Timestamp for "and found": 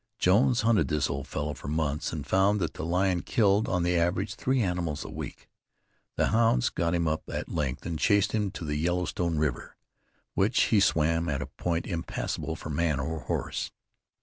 2.11-2.59